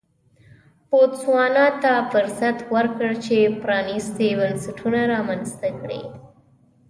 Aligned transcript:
بوتسوانا 0.89 1.65
ته 1.81 1.93
فرصت 2.11 2.57
ورکړ 2.73 3.11
چې 3.25 3.37
پرانیستي 3.61 4.29
بنسټونه 4.39 4.99
رامنځته 5.13 5.69
کړي. 5.79 6.01